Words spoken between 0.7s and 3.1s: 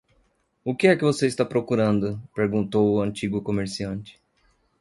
que é que você está procurando?" perguntou o